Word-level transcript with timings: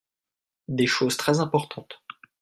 Des 0.67 0.87
choses 0.87 1.15
très 1.15 1.41
importantes. 1.41 2.01